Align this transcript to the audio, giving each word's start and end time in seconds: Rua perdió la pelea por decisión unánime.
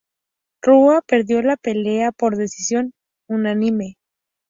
Rua 0.63 1.03
perdió 1.05 1.43
la 1.43 1.57
pelea 1.57 2.11
por 2.11 2.35
decisión 2.35 2.91
unánime. 3.29 3.97